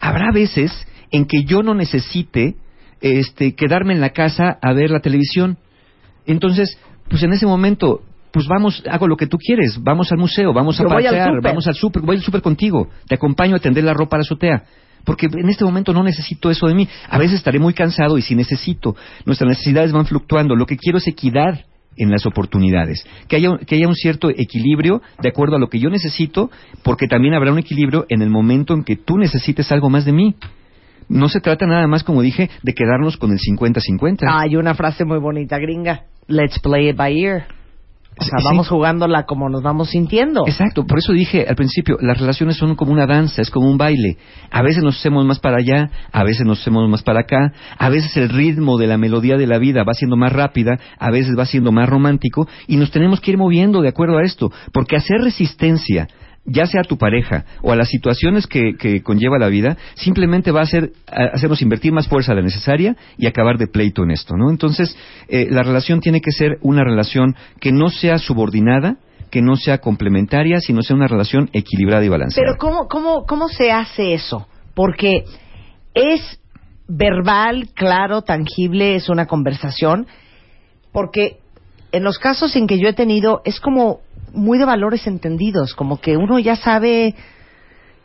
[0.00, 0.72] Habrá veces
[1.12, 2.56] en que yo no necesite
[3.00, 5.56] este, quedarme en la casa a ver la televisión.
[6.26, 6.76] Entonces,
[7.08, 10.80] pues en ese momento, pues vamos, hago lo que tú quieres, vamos al museo, vamos
[10.80, 13.94] a al pasear, vamos al súper, voy al súper contigo, te acompaño a tender la
[13.94, 14.64] ropa a la azotea.
[15.04, 16.88] Porque en este momento no necesito eso de mí.
[17.08, 20.56] A veces estaré muy cansado y si necesito, nuestras necesidades van fluctuando.
[20.56, 21.64] Lo que quiero es equidad
[22.00, 23.06] en las oportunidades.
[23.28, 26.50] Que haya, que haya un cierto equilibrio de acuerdo a lo que yo necesito,
[26.82, 30.12] porque también habrá un equilibrio en el momento en que tú necesites algo más de
[30.12, 30.34] mí.
[31.08, 34.26] No se trata nada más, como dije, de quedarnos con el 50-50.
[34.28, 36.04] Hay una frase muy bonita gringa.
[36.26, 37.59] Let's play it by ear.
[38.18, 38.70] O sea, vamos sí.
[38.70, 40.42] jugándola como nos vamos sintiendo.
[40.46, 43.78] Exacto, por eso dije al principio, las relaciones son como una danza, es como un
[43.78, 44.18] baile.
[44.50, 47.88] A veces nos hacemos más para allá, a veces nos hacemos más para acá, a
[47.88, 51.38] veces el ritmo de la melodía de la vida va siendo más rápida, a veces
[51.38, 54.96] va siendo más romántico y nos tenemos que ir moviendo de acuerdo a esto, porque
[54.96, 56.08] hacer resistencia
[56.50, 60.50] ya sea a tu pareja o a las situaciones que, que conlleva la vida, simplemente
[60.50, 64.02] va a, hacer, a hacernos invertir más fuerza de la necesaria y acabar de pleito
[64.02, 64.50] en esto, ¿no?
[64.50, 64.96] Entonces,
[65.28, 68.96] eh, la relación tiene que ser una relación que no sea subordinada,
[69.30, 72.46] que no sea complementaria, sino sea una relación equilibrada y balanceada.
[72.46, 74.48] Pero ¿cómo, cómo, ¿cómo se hace eso?
[74.74, 75.24] Porque
[75.94, 76.40] es
[76.88, 80.06] verbal, claro, tangible, es una conversación,
[80.92, 81.38] porque
[81.92, 84.00] en los casos en que yo he tenido es como
[84.32, 87.14] muy de valores entendidos, como que uno ya sabe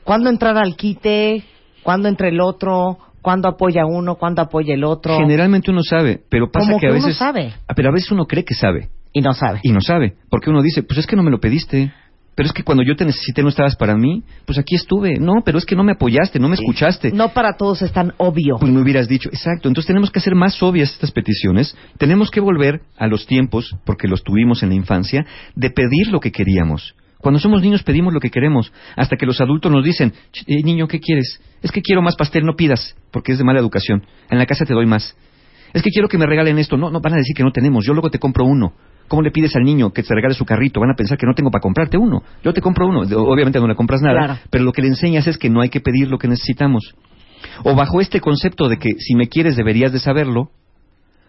[0.04, 1.44] cuándo entrar al quite,
[1.84, 5.18] cuándo entra el otro, cuándo apoya uno, cuándo apoya el otro.
[5.18, 7.54] Generalmente uno sabe, pero pasa Como que a que uno veces sabe.
[7.68, 9.60] Ah, pero a veces uno cree que sabe Y no sabe.
[9.64, 11.92] y no sabe, porque uno dice, pues es que no me lo pediste.
[12.36, 15.18] Pero es que cuando yo te necesité no estabas para mí, pues aquí estuve.
[15.20, 17.12] No, pero es que no me apoyaste, no me escuchaste.
[17.12, 18.58] No para todos es tan obvio.
[18.60, 19.70] Pues me hubieras dicho, exacto.
[19.70, 21.78] Entonces tenemos que hacer más obvias estas peticiones.
[21.98, 26.20] Tenemos que volver a los tiempos, porque los tuvimos en la infancia, de pedir lo
[26.20, 26.94] que queríamos.
[27.20, 30.62] Cuando somos niños pedimos lo que queremos, hasta que los adultos nos dicen, "Ch, eh,
[30.62, 31.42] niño, ¿qué quieres?
[31.64, 34.06] Es que quiero más pastel, no pidas, porque es de mala educación.
[34.30, 35.16] En la casa te doy más.
[35.74, 36.78] Es que quiero que me regalen esto.
[36.78, 37.86] No, no van a decir que no tenemos.
[37.86, 38.74] Yo luego te compro uno.
[39.08, 40.80] ¿Cómo le pides al niño que te regale su carrito?
[40.80, 42.24] Van a pensar que no tengo para comprarte uno.
[42.44, 43.02] Yo te compro uno.
[43.02, 44.40] Obviamente no le compras nada, Claro.
[44.50, 46.96] pero lo que le enseñas es que no hay que pedir lo que necesitamos.
[47.64, 50.50] O bajo este concepto de que si me quieres deberías de saberlo,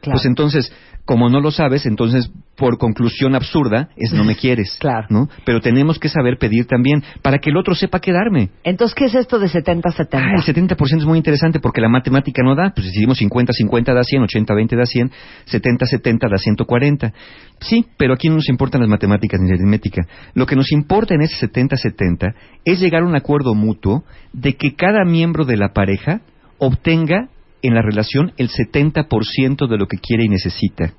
[0.00, 0.18] Claro.
[0.18, 0.72] pues entonces,
[1.04, 4.76] como no lo sabes, entonces por conclusión absurda es no me quieres.
[4.80, 5.06] Claro.
[5.10, 5.28] ¿no?
[5.44, 8.50] Pero tenemos que saber pedir también para que el otro sepa quedarme.
[8.64, 10.08] Entonces, ¿qué es esto de 70-70?
[10.14, 12.72] Ah, el 70% es muy interesante porque la matemática no da.
[12.74, 15.10] Pues decidimos 50-50 da 100, 80-20 da 100,
[15.50, 17.12] 70-70 da 140.
[17.60, 20.06] Sí, pero aquí no nos importan las matemáticas ni la aritmética.
[20.34, 24.74] Lo que nos importa en ese 70-70 es llegar a un acuerdo mutuo de que
[24.74, 26.20] cada miembro de la pareja
[26.58, 27.28] obtenga
[27.62, 30.92] en la relación el 70% de lo que quiere y necesita.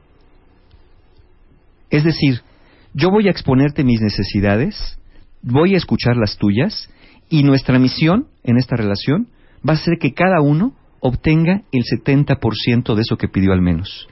[1.90, 2.42] Es decir,
[2.94, 5.00] yo voy a exponerte mis necesidades,
[5.42, 6.90] voy a escuchar las tuyas
[7.30, 9.28] y nuestra misión en esta relación
[9.68, 14.08] va a ser que cada uno obtenga el 70% de eso que pidió al menos.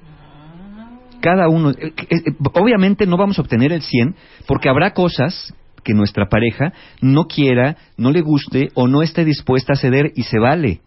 [1.22, 2.22] Cada uno, eh, eh,
[2.54, 5.54] obviamente no vamos a obtener el 100 porque habrá cosas
[5.84, 10.24] que nuestra pareja no quiera, no le guste o no esté dispuesta a ceder y
[10.24, 10.82] se vale.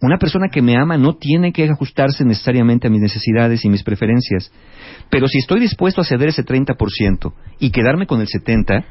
[0.00, 3.82] Una persona que me ama no tiene que ajustarse necesariamente a mis necesidades y mis
[3.82, 4.52] preferencias.
[5.08, 8.84] Pero si estoy dispuesto a ceder ese 30% y quedarme con el 70%,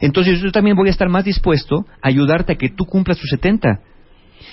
[0.00, 3.26] entonces yo también voy a estar más dispuesto a ayudarte a que tú cumplas tu
[3.26, 3.80] 70%.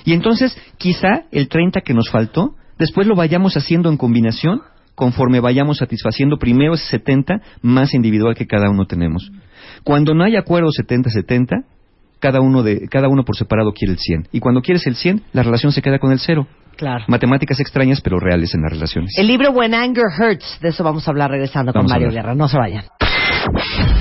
[0.05, 4.61] Y entonces quizá el 30% que nos faltó, después lo vayamos haciendo en combinación
[4.95, 9.29] conforme vayamos satisfaciendo primero ese 70 más individual que cada uno tenemos.
[9.83, 11.65] Cuando no hay acuerdo 70-70,
[12.25, 14.29] cada uno, de, cada uno por separado quiere el 100.
[14.31, 16.47] Y cuando quieres el 100, la relación se queda con el cero.
[16.75, 17.05] Claro.
[17.07, 19.13] Matemáticas extrañas, pero reales en las relaciones.
[19.15, 22.11] El libro When Anger Hurts, de eso vamos a hablar regresando Vamos con Mario.
[22.11, 22.33] Guerra.
[22.33, 22.83] No se vayan.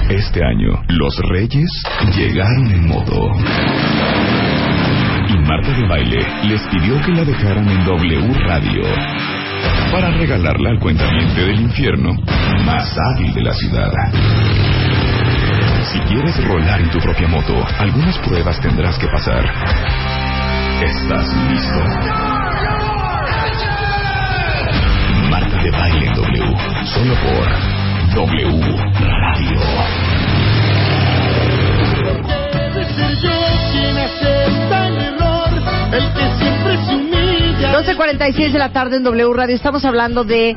[0.08, 1.70] Este año, los Reyes
[2.16, 3.34] llegaron en modo.
[5.28, 8.82] Y Marta de Baile les pidió que la dejaran en W Radio
[9.92, 12.14] para regalarla al cuentamiento del infierno
[12.64, 13.92] más hábil de la ciudad.
[15.92, 19.44] Si quieres rolar en tu propia moto, algunas pruebas tendrás que pasar.
[20.82, 21.78] ¿Estás listo?
[25.28, 27.48] Marta de Baile en W, solo por
[28.14, 29.60] W Radio.
[32.72, 33.30] Debe yo
[33.72, 35.48] quien acepta el error,
[35.92, 37.72] el que siempre se humilla.
[37.74, 39.54] 12.46 de la tarde en W Radio.
[39.54, 40.56] Estamos hablando de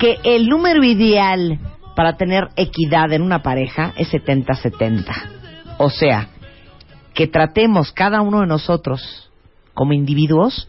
[0.00, 1.60] que el número ideal
[1.94, 5.04] para tener equidad en una pareja es 70-70.
[5.78, 6.28] O sea,
[7.14, 9.30] que tratemos cada uno de nosotros
[9.72, 10.68] como individuos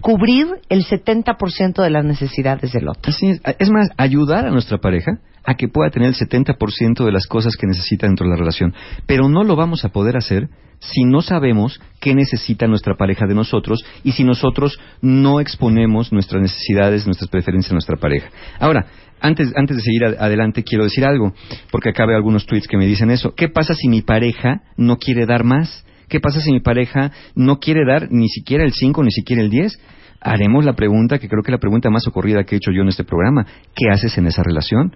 [0.00, 3.12] cubrir el 70% de las necesidades del otro.
[3.12, 3.70] Es.
[3.70, 7.66] Más, ayudar a nuestra pareja a que pueda tener el 70% de las cosas que
[7.66, 8.74] necesita dentro de la relación.
[9.06, 10.48] Pero no lo vamos a poder hacer
[10.80, 16.42] si no sabemos qué necesita nuestra pareja de nosotros y si nosotros no exponemos nuestras
[16.42, 18.28] necesidades, nuestras preferencias a nuestra pareja.
[18.58, 18.86] Ahora,
[19.20, 21.32] antes, antes de seguir adelante, quiero decir algo,
[21.70, 23.34] porque acá veo algunos tweets que me dicen eso.
[23.34, 25.84] ¿Qué pasa si mi pareja no quiere dar más?
[26.14, 29.50] ¿Qué pasa si mi pareja no quiere dar ni siquiera el 5, ni siquiera el
[29.50, 29.80] 10?
[30.20, 32.82] Haremos la pregunta, que creo que es la pregunta más ocurrida que he hecho yo
[32.82, 33.44] en este programa.
[33.74, 34.94] ¿Qué haces en esa relación?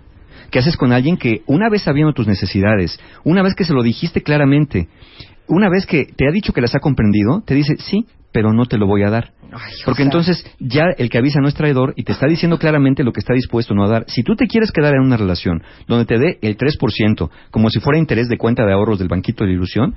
[0.52, 3.82] ¿Qué haces con alguien que una vez sabiendo tus necesidades, una vez que se lo
[3.82, 4.86] dijiste claramente,
[5.48, 8.66] una vez que te ha dicho que las ha comprendido, te dice, sí, pero no
[8.66, 9.32] te lo voy a dar?
[9.84, 13.12] Porque entonces ya el que avisa no es traidor y te está diciendo claramente lo
[13.12, 14.04] que está dispuesto no a dar.
[14.08, 17.80] Si tú te quieres quedar en una relación donde te dé el 3%, como si
[17.80, 19.94] fuera interés de cuenta de ahorros del banquito de ilusión,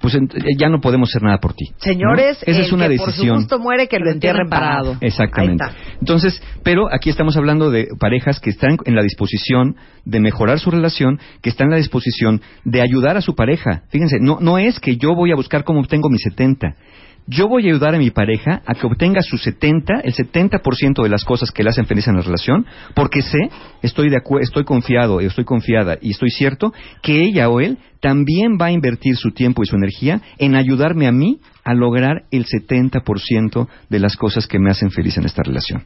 [0.00, 1.64] pues ent- ya no podemos hacer nada por ti.
[1.70, 1.76] ¿no?
[1.78, 3.36] Señores, Esa el es una que por su decisión.
[3.36, 4.96] gusto muere, que lo entierren parado.
[5.00, 5.64] Exactamente.
[5.64, 5.96] Ahí está.
[6.00, 10.70] Entonces, pero aquí estamos hablando de parejas que están en la disposición de mejorar su
[10.70, 13.82] relación, que están en la disposición de ayudar a su pareja.
[13.90, 16.74] Fíjense, no, no es que yo voy a buscar cómo obtengo mi 70.
[17.30, 21.08] Yo voy a ayudar a mi pareja a que obtenga su 70, el 70% de
[21.10, 22.64] las cosas que le hacen feliz en la relación,
[22.94, 23.50] porque sé,
[23.82, 28.56] estoy, de acu- estoy confiado, estoy confiada y estoy cierto que ella o él también
[28.60, 32.46] va a invertir su tiempo y su energía en ayudarme a mí a lograr el
[32.46, 35.84] 70% de las cosas que me hacen feliz en esta relación.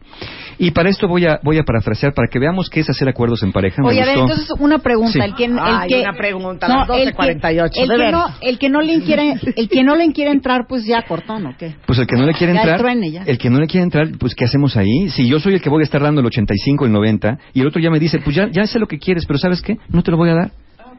[0.58, 3.42] Y para esto voy a, voy a parafrasear para que veamos qué es hacer acuerdos
[3.42, 3.82] en pareja.
[3.82, 5.12] Me Oye, a ver, entonces una pregunta.
[5.12, 5.20] Sí.
[5.20, 8.12] El que, el Ay, que, una pregunta, a las el que- 12:48, El, de que
[8.12, 11.46] no, el que no le quiere, el que no le quiere entrar, pues ya cortón,
[11.46, 11.74] ¿o qué?
[11.86, 13.22] Pues el que no le quiere Ya el entrar, truene, ya.
[13.24, 15.08] el que no le quiere entrar, pues ¿qué hacemos ahí?
[15.10, 17.66] Si yo soy el que voy a estar dando el 85, el 90, y el
[17.66, 19.76] otro ya me dice, pues ya, ya sé lo que quieres, pero ¿sabes qué?
[19.88, 20.52] No te lo voy a dar.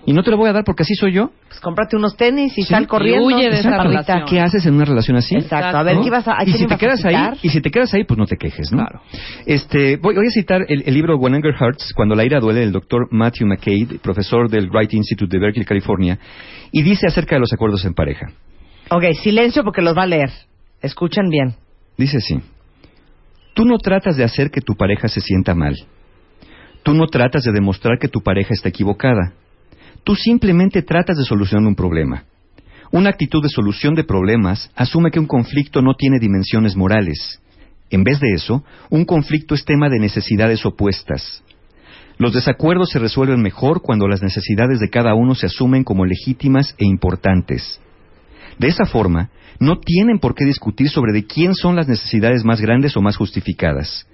[0.05, 1.31] Y no te lo voy a dar porque así soy yo.
[1.47, 3.29] Pues cómprate unos tenis y Sí, sal corriendo.
[3.29, 3.83] y huye de esa Exacto.
[3.87, 4.25] relación.
[4.27, 5.35] ¿Qué haces en una relación así?
[5.35, 5.77] Exacto.
[5.77, 6.01] A ver, ¿no?
[6.01, 8.17] ¿qué ibas a, a y si te quedas ahí, y si te quedas ahí, pues
[8.17, 8.79] no te quejes, ¿no?
[8.79, 9.01] Claro.
[9.45, 12.59] Este, voy, voy a citar el, el libro When Anger Hurts, Cuando la ira duele,
[12.59, 16.19] del doctor Matthew McCabe, profesor del Wright Institute de Berkeley, California,
[16.71, 18.27] y dice acerca de los acuerdos en pareja.
[18.89, 20.29] Ok, silencio porque los va a leer.
[20.81, 21.55] Escuchen bien.
[21.97, 22.41] Dice así,
[23.53, 25.75] tú no tratas de hacer que tu pareja se sienta mal.
[26.83, 29.31] Tú no tratas de demostrar que tu pareja está equivocada.
[30.03, 32.25] Tú simplemente tratas de solucionar un problema.
[32.91, 37.41] Una actitud de solución de problemas asume que un conflicto no tiene dimensiones morales.
[37.89, 41.43] En vez de eso, un conflicto es tema de necesidades opuestas.
[42.17, 46.75] Los desacuerdos se resuelven mejor cuando las necesidades de cada uno se asumen como legítimas
[46.77, 47.79] e importantes.
[48.59, 52.61] De esa forma, no tienen por qué discutir sobre de quién son las necesidades más
[52.61, 54.05] grandes o más justificadas.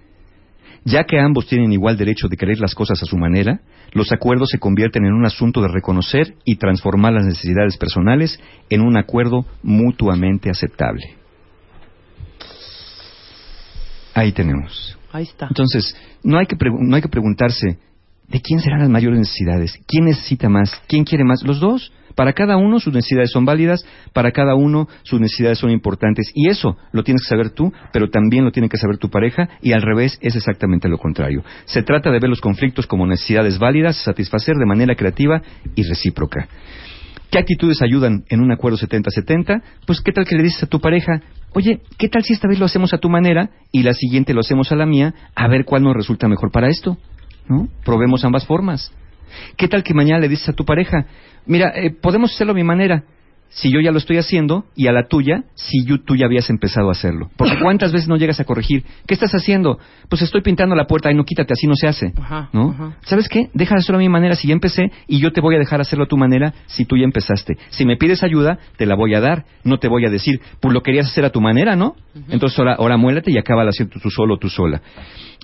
[0.86, 3.62] Ya que ambos tienen igual derecho de querer las cosas a su manera,
[3.92, 8.40] los acuerdos se convierten en un asunto de reconocer y transformar las necesidades personales
[8.70, 11.16] en un acuerdo mutuamente aceptable.
[14.14, 14.98] Ahí tenemos.
[15.12, 15.48] Ahí está.
[15.48, 17.78] Entonces, no hay que, no hay que preguntarse,
[18.28, 19.80] ¿de quién serán las mayores necesidades?
[19.88, 20.72] ¿Quién necesita más?
[20.88, 21.44] ¿Quién quiere más?
[21.44, 21.92] Los dos.
[22.16, 26.32] Para cada uno sus necesidades son válidas, para cada uno sus necesidades son importantes.
[26.34, 29.50] Y eso lo tienes que saber tú, pero también lo tiene que saber tu pareja,
[29.62, 31.44] y al revés es exactamente lo contrario.
[31.66, 35.42] Se trata de ver los conflictos como necesidades válidas, satisfacer de manera creativa
[35.76, 36.48] y recíproca.
[37.32, 39.62] ¿Qué actitudes ayudan en un acuerdo 70-70?
[39.86, 41.22] Pues qué tal que le dices a tu pareja,
[41.54, 44.40] oye, ¿qué tal si esta vez lo hacemos a tu manera y la siguiente lo
[44.40, 46.98] hacemos a la mía, a ver cuál nos resulta mejor para esto?
[47.48, 47.68] ¿No?
[47.86, 48.92] Probemos ambas formas.
[49.58, 51.06] ¿Qué tal que mañana le dices a tu pareja,
[51.46, 53.04] mira, eh, podemos hacerlo a mi manera,
[53.52, 56.52] si yo ya lo estoy haciendo, y a la tuya, si yo- tú ya habías
[56.52, 57.32] empezado a hacerlo?
[57.36, 58.84] Porque ¿cuántas veces no llegas a corregir?
[59.08, 59.80] ¿Qué estás haciendo?
[60.08, 62.14] Pues estoy pintando la puerta, ay, no, quítate, así no se hace.
[62.22, 62.70] Ajá, ¿No?
[62.70, 62.98] ajá.
[63.06, 63.50] ¿Sabes qué?
[63.56, 65.82] Deja de hacerlo a mi manera si ya empecé y yo te voy a dejar
[65.82, 67.58] hacerlo a tu manera si tú ya empezaste.
[67.70, 69.46] Si me pides ayuda, te la voy a dar.
[69.64, 71.96] No te voy a decir, pues lo querías hacer a tu manera, ¿no?
[72.30, 74.80] Entonces ahora, ahora muélate y acaba haciendo tú solo o tú sola.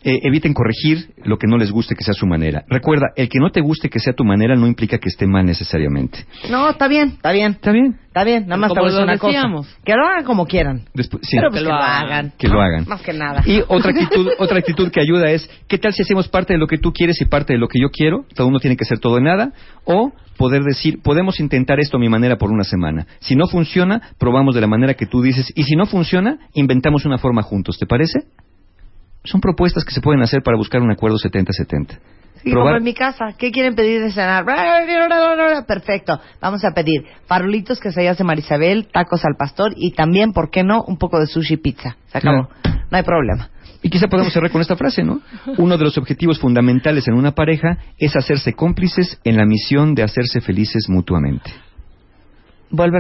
[0.03, 2.63] Eh, eviten corregir lo que no les guste que sea su manera.
[2.69, 5.43] Recuerda, el que no te guste que sea tu manera no implica que esté mal
[5.47, 6.25] necesariamente.
[6.51, 7.53] No, está bien, está bien.
[7.53, 7.97] ¿Está bien?
[8.05, 9.34] Está bien, nada más te Como voy a decir lo una cosa.
[9.34, 9.77] decíamos.
[9.84, 10.81] Que lo hagan como quieran.
[10.93, 11.36] Después, sí.
[11.38, 12.05] Pero pues Que que lo hagan.
[12.05, 12.34] hagan.
[12.38, 12.86] Que lo hagan.
[12.88, 13.41] Más que nada.
[13.47, 16.67] Y otra actitud, otra actitud que ayuda es, ¿qué tal si hacemos parte de lo
[16.67, 18.25] que tú quieres y parte de lo que yo quiero?
[18.36, 19.53] Cada uno tiene que ser todo en nada.
[19.86, 23.08] O poder decir, podemos intentar esto a mi manera por una semana.
[23.21, 25.51] Si no funciona, probamos de la manera que tú dices.
[25.55, 27.77] Y si no funciona, inventamos una forma juntos.
[27.79, 28.19] ¿Te parece?
[29.25, 31.99] Son propuestas que se pueden hacer para buscar un acuerdo 70-70.
[32.43, 33.33] Sí, como en mi casa.
[33.38, 34.45] ¿Qué quieren pedir de cenar?
[35.67, 36.19] Perfecto.
[36.39, 40.83] Vamos a pedir farolitos, quesadillas de Marisabel, tacos al pastor y también, ¿por qué no?
[40.83, 41.97] Un poco de sushi y pizza.
[42.07, 42.49] Se acabó.
[42.91, 43.49] No hay problema.
[43.81, 45.21] Y quizá podemos cerrar con esta frase, ¿no?
[45.57, 50.03] Uno de los objetivos fundamentales en una pareja es hacerse cómplices en la misión de
[50.03, 51.51] hacerse felices mutuamente.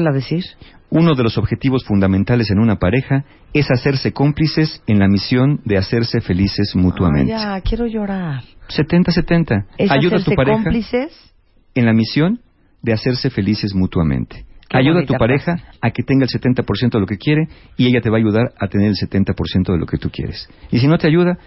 [0.09, 0.43] A decir.
[0.89, 5.77] Uno de los objetivos fundamentales en una pareja es hacerse cómplices en la misión de
[5.77, 7.33] hacerse felices mutuamente.
[7.33, 8.43] Ay, ya, quiero llorar.
[8.69, 9.65] 70-70.
[9.77, 11.33] Es Ayuda a tu pareja cómplices.
[11.73, 12.39] en la misión
[12.81, 14.45] de hacerse felices mutuamente.
[14.69, 17.87] Qué Ayuda a tu pareja a que tenga el 70% de lo que quiere y
[17.87, 20.49] ella te va a ayudar a tener el 70% de lo que tú quieres.
[20.71, 21.37] Y si no te ayuda,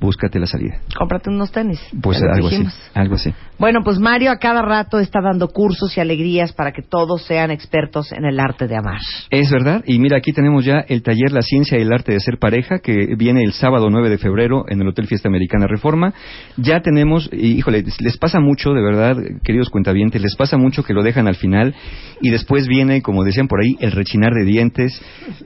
[0.00, 0.80] búscate la salida.
[0.96, 1.80] Cómprate unos tenis.
[2.00, 2.64] Pues algo así,
[2.94, 3.32] algo así.
[3.58, 7.50] Bueno, pues Mario a cada rato está dando cursos y alegrías para que todos sean
[7.50, 9.00] expertos en el arte de amar.
[9.30, 12.20] Es verdad, y mira, aquí tenemos ya el taller La Ciencia y el Arte de
[12.20, 16.14] Ser Pareja, que viene el sábado 9 de febrero en el Hotel Fiesta Americana Reforma.
[16.56, 20.94] Ya tenemos, y, híjole, les pasa mucho, de verdad, queridos cuentavientes, les pasa mucho que
[20.94, 21.74] lo dejan al final
[22.20, 25.00] y después viene, como decían por ahí, el rechinar de dientes.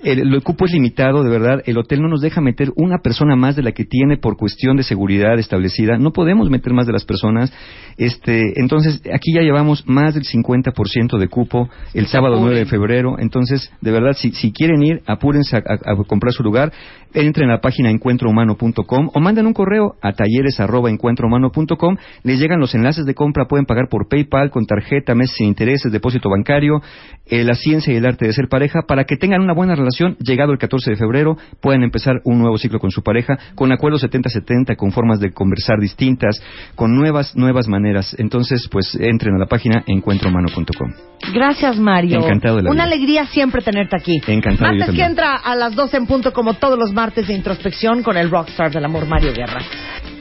[0.04, 3.36] El, el cupo es limitado, de verdad, el hotel no nos deja meter una persona
[3.36, 5.98] más de la que tiene por cuestión de seguridad establecida.
[5.98, 7.52] No podemos meter más de las personas.
[7.98, 13.16] Este, entonces, aquí ya llevamos más del 50% de cupo el sábado 9 de febrero.
[13.18, 16.72] Entonces, de verdad, si, si quieren ir, apúrense a, a- a comprar su lugar.
[17.14, 21.96] Entren a la página encuentrohumano.com o manden un correo a talleres@encuentrohumano.com.
[22.22, 25.92] Les llegan los enlaces de compra, pueden pagar por PayPal, con tarjeta, meses sin intereses,
[25.92, 26.80] depósito bancario,
[27.26, 30.16] eh, la ciencia y el arte de ser pareja, para que tengan una buena relación.
[30.18, 34.02] Llegado el 14 de febrero, pueden empezar un nuevo ciclo con su pareja, con acuerdos
[34.04, 36.42] 70-70, con formas de conversar distintas,
[36.74, 38.14] con nuevas, nuevas maneras.
[38.18, 40.92] Entonces, pues entren a la página encuentrohumano.com.
[41.34, 42.18] Gracias, Mario.
[42.18, 42.94] Encantado de la Una vida.
[42.94, 44.20] alegría siempre tenerte aquí.
[44.26, 47.34] Encantado, yo Martes que entra a las 12 en punto, como todos los martes de
[47.34, 49.60] introspección, con el rockstar del amor, Mario Guerra.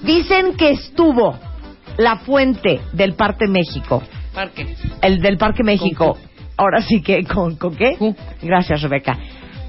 [0.02, 1.38] Dicen que estuvo
[1.98, 4.02] la fuente del Parque México,
[4.34, 4.76] Parque.
[5.04, 6.18] el del Parque México.
[6.58, 7.96] Ahora sí que, ¿con, con qué?
[8.42, 9.16] Gracias, Rebeca.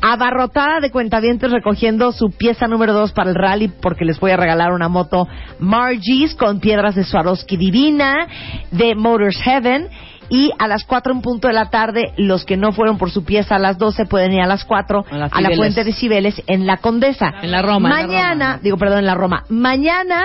[0.01, 4.39] Abarrotada de cuentavientes recogiendo su pieza número 2 para el rally porque les voy a
[4.39, 8.27] regalar una moto Margie's con piedras de Swarovski divina
[8.71, 9.89] de Motors Heaven
[10.35, 13.23] y a las 4 en punto de la tarde los que no fueron por su
[13.23, 15.57] pieza a las 12 pueden ir a las 4 A la a la Cibeles.
[15.59, 17.35] fuente de Cibeles en la Condesa.
[17.43, 18.61] En la Roma, en la Mañana, Roma.
[18.63, 19.45] digo perdón, en la Roma.
[19.51, 20.25] Mañana,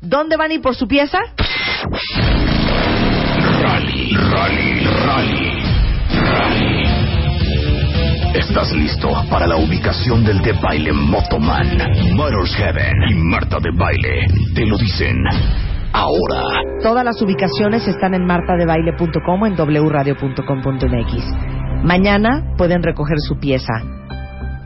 [0.00, 1.20] ¿dónde van a ir por su pieza?
[3.62, 5.62] Rally, rally, rally,
[6.10, 6.84] rally.
[8.34, 11.78] ¿Estás listo para la ubicación del de baile Motoman,
[12.16, 14.26] Motors Heaven y Marta de Baile?
[14.52, 15.16] Te lo dicen
[15.94, 16.42] ahora.
[16.82, 21.84] Todas las ubicaciones están en martadebaile.com o en wradio.com.mx.
[21.84, 23.72] Mañana pueden recoger su pieza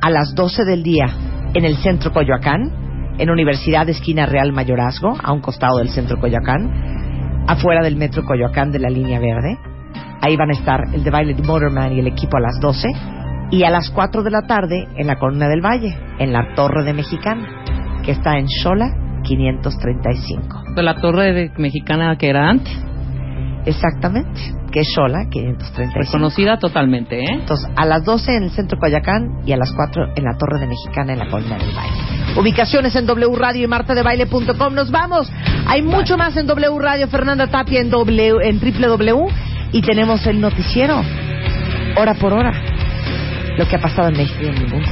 [0.00, 1.06] a las 12 del día
[1.54, 7.44] en el Centro Coyoacán, en Universidad Esquina Real Mayorazgo, a un costado del Centro Coyoacán,
[7.46, 9.58] afuera del Metro Coyoacán de la línea verde.
[10.20, 12.88] Ahí van a estar el de baile de Motorman y el equipo a las 12.
[13.50, 16.84] Y a las 4 de la tarde en la Columna del Valle, en la Torre
[16.84, 17.64] de Mexicana,
[18.04, 20.67] que está en Xola 535.
[20.78, 22.72] De la torre de- mexicana que era antes.
[23.66, 25.92] Exactamente, que es Xola 535.
[25.98, 27.26] Reconocida totalmente, ¿eh?
[27.32, 30.60] Entonces, a las 12 en el centro Coyacán y a las 4 en la Torre
[30.60, 32.40] de Mexicana en la Colina del Baile.
[32.40, 34.74] Ubicaciones en W Radio y martadebaile.com.
[34.74, 35.30] Nos vamos.
[35.66, 37.08] Hay mucho más en W Radio.
[37.08, 39.26] Fernanda Tapia en, w, en www.
[39.72, 41.02] Y tenemos el noticiero,
[41.96, 42.52] hora por hora.
[43.58, 44.88] Lo que ha pasado en México y en el mundo.